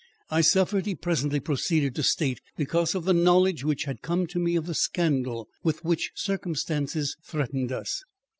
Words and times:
"I 0.31 0.41
suffered," 0.41 0.87
he 0.87 0.95
presently 0.95 1.39
proceeded 1.39 1.93
to 1.93 2.01
state, 2.01 2.41
"because 2.57 2.95
of 2.95 3.05
the 3.05 3.13
knowledge 3.13 3.63
which 3.63 3.83
had 3.83 4.01
come 4.01 4.25
to 4.29 4.39
me 4.39 4.55
of 4.55 4.65
the 4.65 4.73
scandal 4.73 5.47
with 5.61 5.85
which 5.85 6.09
circumstances 6.15 7.15
threatened 7.23 7.71
us. 7.71 8.03